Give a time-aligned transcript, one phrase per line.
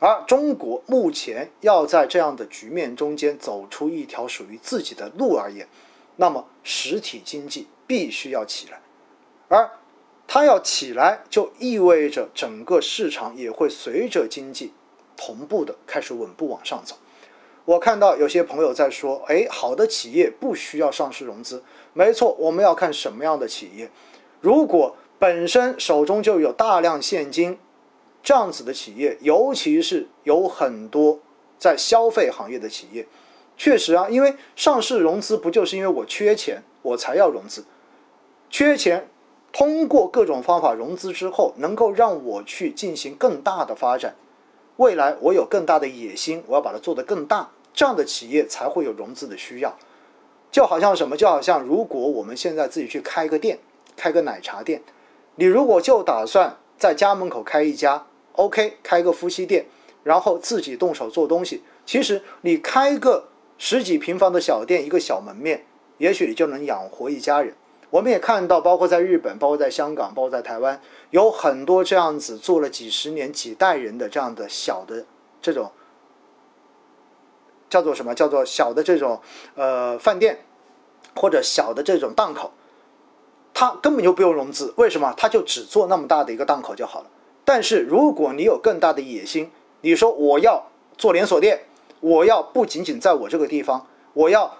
[0.00, 5.68] 而中国目前要在这样的局面中间走出一条属于自己的路而言，
[6.16, 8.80] 那么实体经济必须要起来，
[9.48, 9.70] 而
[10.26, 14.72] 它要起来，就意味着整个市场也会随着经济
[15.16, 16.96] 同步的开始稳步往上走。
[17.66, 21.62] 我看到有些朋友在说：“哎，好的企业不需要上市融资。”
[21.92, 23.90] 没错，我们要看什么样的企业。
[24.40, 27.58] 如果本身手中就有大量现金，
[28.22, 31.18] 这样子的企业，尤其是有很多
[31.58, 33.06] 在消费行业的企业，
[33.56, 37.64] 确实啊，因为上市融资不就是因为我缺钱，我才要融资，
[38.50, 39.08] 缺钱，
[39.52, 44.14] 通过各种方法融资之后，能够让我去进行更大的发展，
[44.76, 49.76] 未来我有更大的野心，我要把它做得更大，这样的企业才会有融资的需要。
[50.50, 51.16] 就好像什么？
[51.16, 53.58] 就好像如果我们现在自己去开个店，
[53.96, 54.82] 开个奶茶店，
[55.36, 58.06] 你如果就打算在家门口开一家
[58.40, 59.66] ，OK，开个夫妻店，
[60.02, 65.66] 然后自己动手做东西，其实你开个十几平方的小店，一个小门面，
[65.98, 67.54] 也许你就能养活一家人。
[67.90, 75.04] 我们也看到，包括在日本，包括在香港，包括在台湾，有很多这样子做了几十年、几代人的这样的小的
[75.42, 75.70] 这种。
[77.68, 78.14] 叫做什么？
[78.14, 79.20] 叫做小的这种
[79.54, 80.44] 呃饭店，
[81.14, 82.52] 或者小的这种档口，
[83.52, 84.72] 他根本就不用融资。
[84.76, 85.14] 为什么？
[85.16, 87.06] 他就只做那么大的一个档口就好了。
[87.44, 91.60] 但是如果你有更大的野心，你说我要做连锁店，
[92.00, 94.56] 我要不仅仅在我这个地方，我要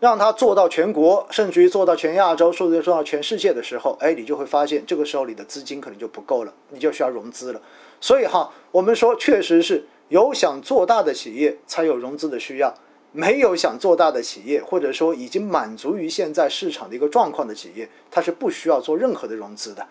[0.00, 7.60] 让它做到全国，甚至于做到全亚洲，甚至于做到全世界的时候，哎，你就会发现这个时候你的资金可能就不够了，你就需要融资了。
[8.00, 9.86] 所以哈，我们说确实是。
[10.08, 12.72] 有想做大的企业才有融资的需要，
[13.10, 19.84] 没有想做大的企业，或者说已经满足于现在市场的一个状况的企业，它是不需要做任何的融资的。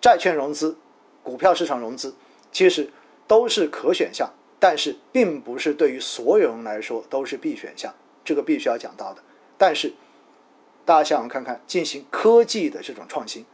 [0.00, 0.74] 债券融资、
[1.22, 2.14] 股票市场融资，
[2.52, 2.90] 其实
[3.26, 7.94] 都是可选项，但是并不是对于所有人来说都是必选项，
[8.24, 9.22] 这个必须要讲到的。
[9.56, 9.92] 但是
[10.84, 13.44] 大家想想看看，进行科技的这种创新，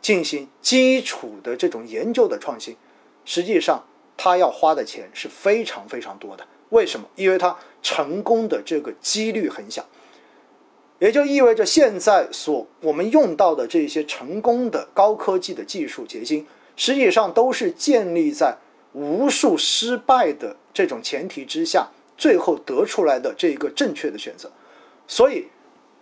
[0.00, 2.76] 进行基础的这种研究的创新，
[3.24, 3.84] 实际上。
[4.16, 7.08] 他要花的钱是非常非常多的，为什么？
[7.16, 9.84] 因为他成功的这个几率很小，
[11.00, 16.46] 也就意味着现在所我们用到的这些成功的高科技的技术结晶，
[16.76, 18.56] 实际上都是建立在
[18.92, 24.50] 无数失败的这种前提之下，最后得出来的这一个正确的选择。
[25.06, 25.48] 所以，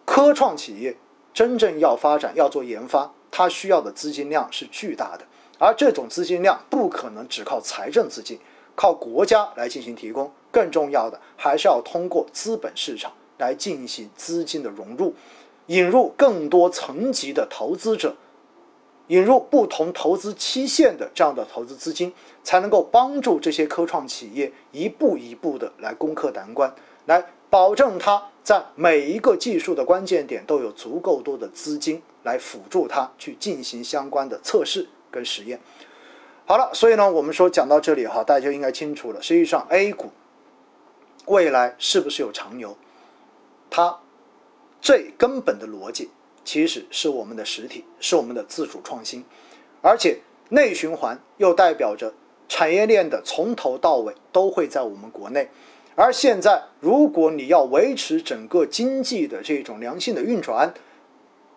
[0.05, 0.97] 科创企业
[1.35, 5.25] 真正要发展、要做研发，它需要的资金量是巨大的。
[5.59, 8.39] 而这种资金量不可能只靠财政资金，
[8.75, 15.15] 靠国家来进行提供，更重要的还是要通过资本市场来进行资金的融入，
[15.67, 18.17] 引入更多层级的投资者，
[19.13, 22.13] 引入不同投资期限的这样的投资资金，
[22.43, 26.75] 才能够帮助这些科创企业一步一步的来攻克难关，
[27.05, 34.89] 来保证它在每一个技术的关键点都有足够多的资金来辅助它去进行相关的测试。
[35.13, 35.61] 跟实验，
[36.47, 39.21] 好了，所以呢，我们说讲到这里哈，大家就应该清楚了。
[39.21, 40.11] 实际上，A 股
[41.27, 42.75] 未来是不是有长牛？
[43.69, 43.99] 它
[44.81, 46.09] 最根本的逻辑
[46.45, 49.25] 其实是我们的实体，是我们的自主创新，
[49.81, 50.19] 而且
[50.51, 52.13] 内循环又代表着
[52.49, 55.49] 产业链的从头到尾都会在我们国内。
[55.95, 60.73] 而现在，如果你要维持整个经济的这种良性的运转，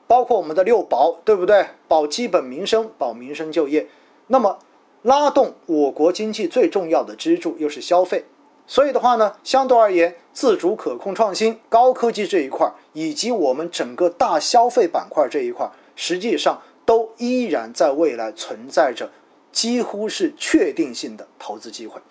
[0.08, 1.66] 包括我们的六保，对不对？
[1.88, 3.88] 保基本民生，保民生就业。
[4.28, 4.60] 那么，
[5.04, 8.26] 拉动我国经济最重要的支柱又是消费。
[8.68, 19.12] 所以的话呢，相对而言，自主可控创新、高科技这一块儿，以及我们整个大消费板块这一块，实际上都依然在未来存在着
[19.52, 22.02] 几乎是确定性的投资机会。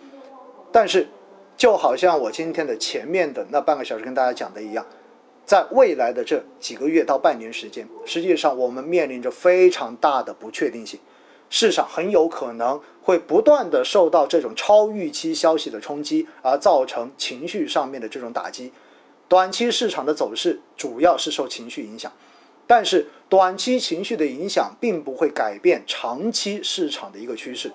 [0.70, 1.08] 但是，
[1.56, 4.86] 就好像我今天的前面的那半个小时跟大家讲的一样。
[5.46, 11.00] 在未来的这几个月到半年时间，实际上我们面临着非常大的不确定性，
[11.50, 18.72] 市场很有可能会不断的受到这种超预期消息的冲击，而造成情绪上面的这种打击。
[19.29, 22.12] 短期市场的走势主要是受情绪影响，
[22.67, 27.73] 但是短期情绪的影响并不会改变长期市场的一个趋势。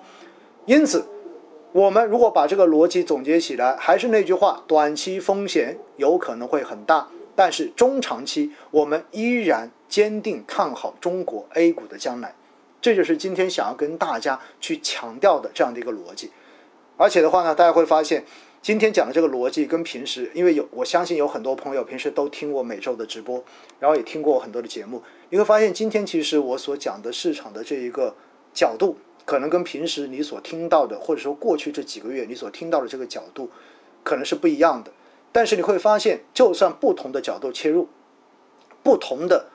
[0.66, 1.04] 因此，
[1.72, 7.08] 我们如果把这个逻辑总结起来，还是那句话：短期风险有可能会很大。
[7.36, 12.34] 但是中长期，我们依然坚定看好中国 A 股的将来，
[12.82, 16.30] 这就是今天想要跟大家去强调的这样的一个逻辑。
[16.98, 18.24] 而且的话呢，大家会发现
[18.62, 23.42] 今天讲的这个逻辑跟平时，因为有我相信有很多朋友平时都听过每周的直播，
[23.78, 28.14] 然后也听过很多的节目，你会发现今天其实我所讲的市场的这一个
[28.52, 33.48] 角度可能跟平时你所听到的，或者说过去这几个月你所听到的这个角度，
[34.04, 34.92] 可能是不一样的。
[35.32, 37.88] 但是你会发现，就算不同的角度切入，
[38.82, 39.46] 不同的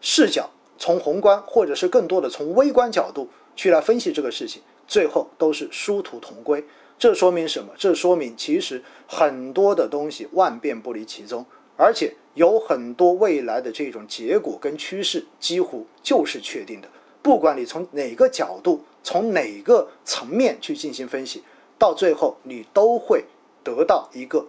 [0.00, 0.48] 视角，
[0.78, 6.64] 从宏观或者是更多的从微观角度去来分析这个事情，最后都是殊途同归。
[7.00, 7.72] 这说明什么？
[7.76, 11.44] 这说明其实很多的东西万变不离其宗，
[11.76, 16.88] 而且有很多未来的这种结果跟趋势几乎就是确定的。
[17.20, 18.84] 不管你从哪个角度。
[19.02, 21.42] 从哪个层面去进行分析，
[21.78, 23.24] 到最后你都会
[23.64, 24.46] 得到一个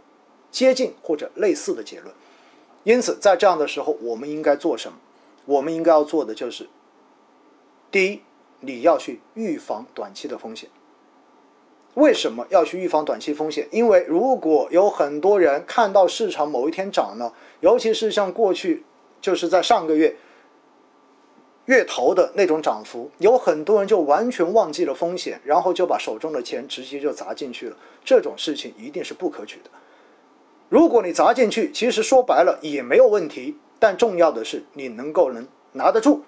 [0.52, 2.14] 接近或者类似的结论。
[2.84, 4.98] 因此，在这样的时候，我们应该做什么？
[5.46, 6.68] 我们应该要做的就是：
[7.90, 8.22] 第一，
[8.60, 10.70] 你要去预防短期的风险。
[11.96, 13.68] 为什么要去预防短期风险？
[13.72, 18.84] 因为如果有很多人看到市场某一天涨了，尤其是像过去，
[19.20, 20.16] 就是在上个月。
[21.66, 27.78] 月头的那种涨幅，有很多人就完全忘记了风险，然后就把手中的钱直接就砸进去了。
[28.04, 29.70] 这种事情一定是不可取的。
[30.70, 36.24] 如果你砸进去，其实说白了也没有问题，但重要的是你能够能拿得住。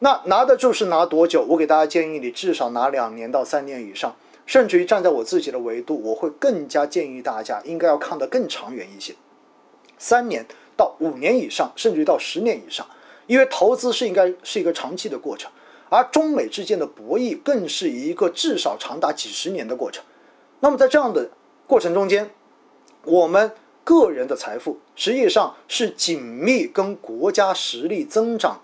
[0.00, 1.44] 那拿得住是拿多久？
[1.48, 4.14] 我给大家建议，你至少拿两年到三年以上，
[4.50, 9.14] 甚至于站在我自己的维度，我会更加建议大家应该要看得更长远一些，
[9.96, 10.44] 三年
[10.76, 12.84] 到五年以上，甚至于到十年以上。
[13.28, 15.48] 因为投资是应该是一个长期的过程，
[15.88, 20.02] 而中美之间的博弈更是一个至少长达几十年的过程。
[20.58, 21.30] 那么在这样的
[21.68, 22.28] 过程中间，
[23.04, 23.52] 我们
[23.84, 28.60] 个人的财富实际上是紧密跟国家实力增长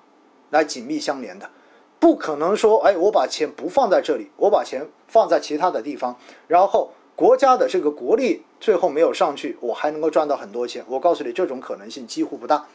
[0.50, 1.49] 来紧密相连的。
[1.98, 6.16] 不可能说，哎，我把钱不放在这里，我把钱放在其他的地方，
[6.46, 10.84] 然后国家的这个国力最后没有上去，我还能够赚到很多钱。
[10.88, 12.66] 我告诉你，这种可能性几乎不大。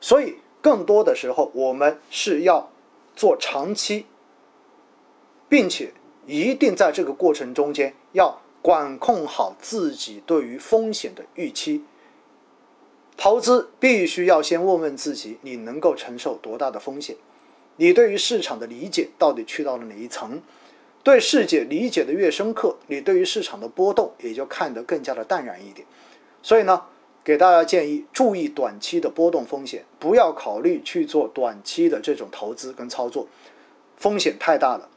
[0.00, 0.36] 所以。
[0.62, 2.68] 更多的时候，我们是要
[3.14, 4.06] 做长期，
[5.48, 5.92] 并且
[6.26, 11.84] 一定在这个过程中间要管控好自己对于风险的预期。
[13.16, 17.14] 投资必须要先问问自己，你能够承受多大的风险？
[17.76, 20.42] 你对于市场的理解到底去到了哪一层？
[21.02, 25.86] 对世界理解的越深刻，你对于市场的波动也就看得更加的淡然一点。
[26.42, 26.82] 所以呢？
[27.24, 33.26] 给大家建议，注意短期的波动风险，不要考虑去做短期的这种投资跟操作，
[33.96, 34.88] 风险太大了。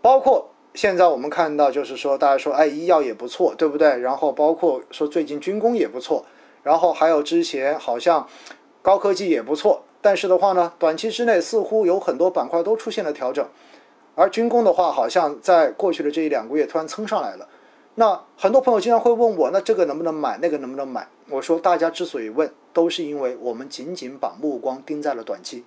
[0.00, 3.98] 包括现在我们看到，就是说大家说，哎，医药也不错，对不对？
[3.98, 6.24] 然后包括说最近军工也不错，
[6.62, 8.28] 然后还有之前好像
[8.80, 13.46] 高科技也不错，但是的话呢，短期之内似乎有很多板块都出现了调整，
[14.14, 17.48] 而军工的话，好像在过去的这一两个月突然蹭上来了。
[17.96, 21.06] 那很多朋友经常会问我，那这个能不能买，那个能不能买？
[21.28, 25.64] 我说，大家之所以问，都是因为我们仅仅把目光盯在了短期。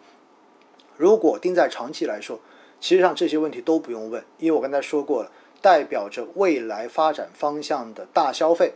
[0.98, 2.40] 如果盯在长期来说，
[2.80, 5.32] 其实上这些问题都不用问，因为我刚才说过了，
[5.62, 8.74] 代表着未来发展方向的大消费、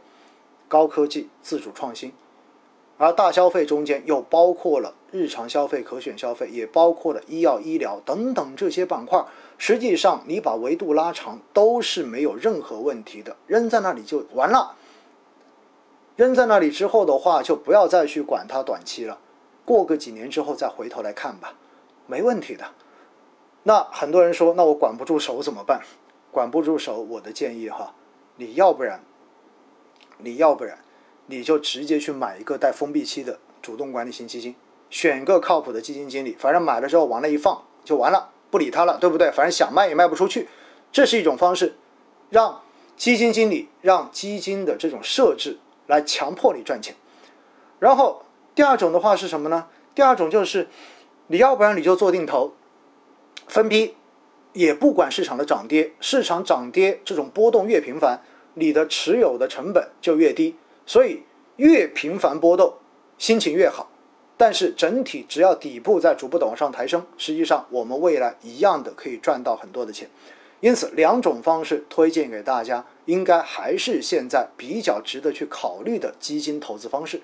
[0.67, 2.13] 高科技、自主创新。
[2.97, 9.25] 而大消费中间又包括了日常消费、可选消费，也包括了医药、医疗等等这些板块。
[9.57, 14.75] 实际上，你把维度拉长都是没有任何问题的，扔在那里就完了。
[16.15, 19.19] 扔在那里之后的话，就不要再去管它短期了，
[19.63, 21.53] 过个几年之后再回头来看吧，
[22.05, 22.65] 没问题的。
[23.63, 25.81] 那很多人说，那我管不住手怎么办？
[26.31, 27.93] 管不住手，我的建议哈，
[28.35, 29.01] 你要不然，
[30.19, 30.77] 你要不然，
[31.25, 34.55] 你就直接去买一个带封闭期的主动管理型基金，
[34.89, 38.29] 选个靠谱的基金经理，反正买了之后往那一放就完了。
[38.49, 39.29] 不理他了，对不对？
[39.29, 40.47] 反正想卖也卖不出去，
[40.89, 41.75] 这是一种方式，
[42.29, 42.61] 让
[42.95, 46.95] 基金经理、让基金的这种设置来强迫你赚钱。
[47.77, 48.23] 然后
[48.55, 49.67] 第二种的话是什么呢？
[49.93, 50.69] 第二种就是
[51.27, 52.53] 你要不然你就做定投，
[53.47, 53.95] 分批，
[54.53, 58.21] 也不管市场的涨跌，市场涨跌这种波动越频繁，
[58.53, 61.23] 你的持有的成本就越低，所以
[61.57, 62.75] 越频繁波动，
[63.17, 63.89] 心情越好。
[64.39, 70.07] 但是整体只要底部在逐步的往上抬升，实际上我们未来一样的可以赚到很多的钱。
[70.59, 77.21] 因此，两种方式推荐给大家，应该还是现在比较值得去考虑的基金投资方式。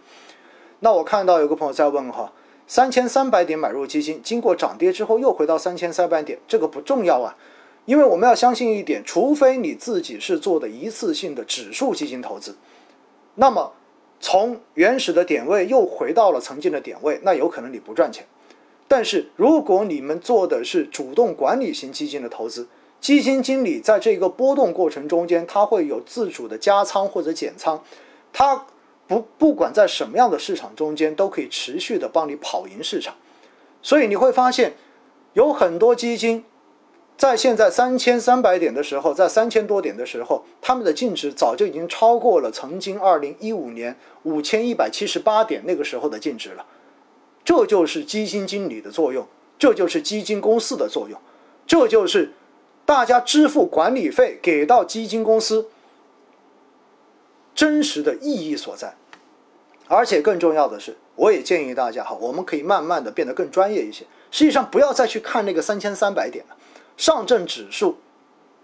[0.79, 2.33] 那我看到有个朋友在问哈，
[2.65, 7.35] 三千三百点买入基金，经过涨跌之后又回到三千三百点，这个不重要啊，
[7.85, 12.55] 因为我们要相信一点，除非你自己是做的一次性的指数基金投资，
[13.35, 13.73] 那么。
[14.23, 18.25] 从原始的点位又回到了曾经的点位，那有可能你不赚钱。
[18.87, 22.69] 但是如果你们做的是主动管理型基金的投资，
[23.01, 27.83] 基金经理在这个波动过程中间，他会有自主的加仓或者减仓，
[28.31, 28.65] 他
[29.07, 33.15] 不不管在什么样的市场中间，都可以持续的帮你跑赢市场。
[33.81, 34.71] 所以你会发现，
[35.33, 36.45] 有很多基金
[37.15, 46.65] 在现在三千三百点的时候，在三千多点的时候，他们的净值早就已经超过了曾经二零一五年五千一百七十八点那个时候的净值了。
[47.45, 49.27] 这就是基金经理的作用，
[49.59, 51.19] 这就是基金公司的作用，
[51.67, 52.33] 这就是
[52.85, 55.67] 大家支付管理费给到基金公司
[57.53, 58.95] 真实的意义所在。
[59.87, 64.05] 而且更重要的是，我也建议大家哈，我们可以慢慢的变得更专业一些。
[64.31, 66.57] 实际上，不要再去看那个三千三百点了。
[66.95, 67.97] 上证指数，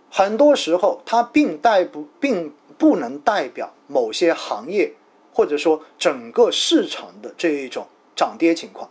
[0.10, 4.94] 很多时候它并代不并不能代表某些行业
[5.34, 8.90] 或者说整个市场的这一种涨跌情况，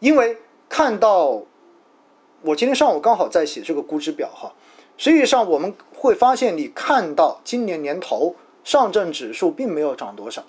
[0.00, 0.36] 因为
[0.68, 1.42] 看到
[2.42, 4.52] 我今天上午刚好在写这个估值表哈，
[4.96, 10.44] 实际上我们会发现，你看到今年年头上证指数并没有涨多少，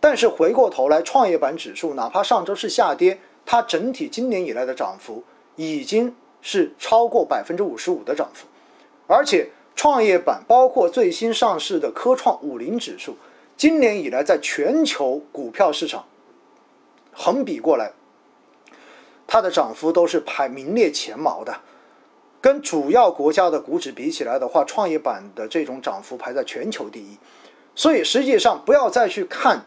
[0.00, 5.24] 但是回过头来创业板指数，哪怕上周是下跌，它整体今年以来的涨幅
[5.56, 6.14] 已经。
[6.42, 8.46] 是超过百分之五十五的涨幅，
[9.06, 13.16] 而且创业板包括最新上市的科创五零指数，
[13.56, 16.04] 今年以来在全球股票市场
[17.12, 17.92] 横比过来，
[19.26, 21.60] 它的涨幅都是排名列前茅的。
[22.40, 27.16] 跟主要国家的股指比起来的话，创业板的这种涨幅排在全球第一。
[27.76, 29.64] 所以实际上不要再去看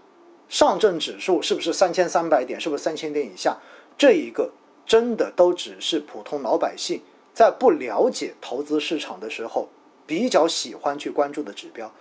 [0.49, 3.57] 上证指数是不是三千三百点，是不是三千点以下
[3.97, 4.51] 这一个。
[4.85, 7.01] 真的都只是普通老百姓
[7.33, 9.67] 在不了解投资市场的时候
[10.05, 11.91] 比较喜欢去关注的指标，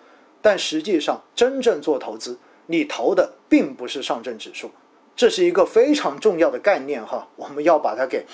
[0.43, 4.71] 但实际上真正做投资，你投的并不是上证指数，
[5.17, 8.26] 这是一个非常重要的概念哈，我们要把它给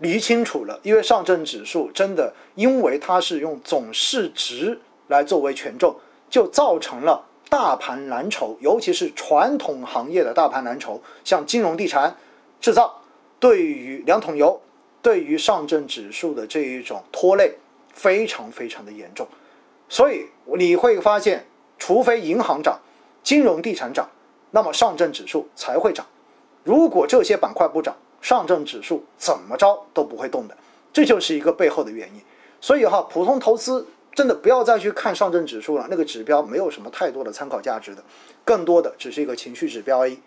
[0.00, 0.80] 理清楚了。
[0.82, 5.94] 因为上证指数真的，因为它是用总市值来作为权重，
[6.28, 12.16] 就造成了大盘蓝筹，尤其是传统行业的大盘蓝筹，像金融、地产、
[12.60, 13.00] 制造。
[13.44, 14.58] 对于两桶油，
[15.02, 17.52] 对于上证指数的这一种拖累
[17.92, 19.28] 非常非常的严重，
[19.86, 20.24] 所以
[20.56, 21.44] 你会发现，
[21.78, 22.80] 除非银行涨、
[23.22, 24.08] 金融地产涨，
[24.52, 26.06] 那么上证指数才会涨。
[26.62, 30.56] 如果这些板块不涨，上证指数怎么着都不会动的。
[30.90, 32.22] 这就是一个背后的原因。
[32.62, 38.02] 所以哈，普通投资真的不要再去看上证指数了，那个指标没有什么太多的参考价值的，
[38.42, 40.18] 更多的只是一个情绪指标而已。